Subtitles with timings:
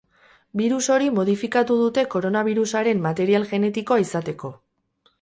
[0.61, 4.57] Birus hori modifikatu dute koronabirusaren material genetikoa izateko.